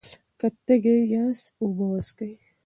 که 0.39 0.47
تږي 0.65 0.95
یاست، 1.13 1.45
اوبه 1.61 1.85
وڅښئ. 1.91 2.33